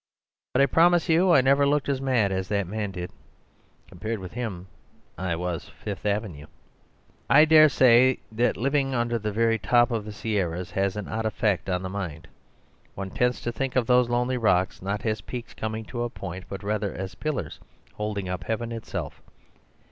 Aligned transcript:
But 0.55 0.63
I 0.63 0.65
promise 0.65 1.09
you 1.09 1.29
I 1.31 1.41
never 1.41 1.63
looked 1.63 1.87
as 1.87 2.01
mad 2.01 2.31
as 2.31 2.47
that 2.47 2.65
man 2.65 2.89
did. 2.89 3.11
Compared 3.87 4.17
with 4.17 4.31
him 4.31 4.65
I 5.15 5.35
was 5.35 5.69
Fifth 5.69 6.07
Avenue. 6.07 6.47
"I 7.29 7.45
dare 7.45 7.69
say 7.69 8.17
that 8.31 8.57
living 8.57 8.95
under 8.95 9.19
the 9.19 9.31
very 9.31 9.59
top 9.59 9.91
of 9.91 10.03
the 10.05 10.11
Sierras 10.11 10.71
has 10.71 10.95
an 10.95 11.07
odd 11.07 11.27
effect 11.27 11.69
on 11.69 11.83
the 11.83 11.87
mind; 11.89 12.27
one 12.95 13.11
tends 13.11 13.41
to 13.41 13.51
think 13.51 13.75
of 13.75 13.85
those 13.85 14.09
lonely 14.09 14.37
rocks 14.39 14.81
not 14.81 15.05
as 15.05 15.21
peaks 15.21 15.53
coming 15.53 15.85
to 15.85 16.01
a 16.01 16.09
point, 16.09 16.45
but 16.49 16.63
rather 16.63 16.91
as 16.91 17.13
pillars 17.13 17.59
holding 17.93 18.27
up 18.27 18.45
heaven 18.45 18.71
itself. 18.71 19.21